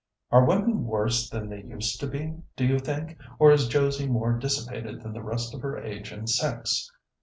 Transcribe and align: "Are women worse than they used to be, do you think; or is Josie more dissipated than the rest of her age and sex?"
"Are 0.31 0.43
women 0.43 0.85
worse 0.85 1.29
than 1.29 1.47
they 1.47 1.61
used 1.63 1.99
to 1.99 2.07
be, 2.07 2.37
do 2.55 2.65
you 2.65 2.79
think; 2.79 3.19
or 3.37 3.51
is 3.51 3.67
Josie 3.67 4.07
more 4.09 4.33
dissipated 4.33 5.03
than 5.03 5.13
the 5.13 5.21
rest 5.21 5.53
of 5.53 5.61
her 5.61 5.77
age 5.77 6.11
and 6.11 6.27
sex?" 6.27 6.89